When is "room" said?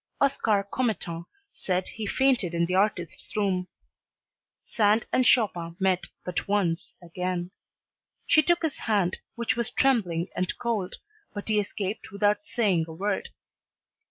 3.37-3.67